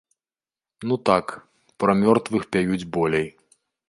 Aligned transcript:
Ну 0.91 0.95
так, 1.09 1.25
пра 1.83 1.95
мёртвых 2.03 2.47
пяюць 2.57 2.83
болей. 2.97 3.27